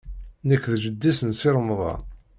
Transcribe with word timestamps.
Nekk 0.47 0.63
d 0.73 0.75
jeddi-s 0.83 1.19
n 1.23 1.31
Si 1.39 1.49
Remḍan. 1.55 2.01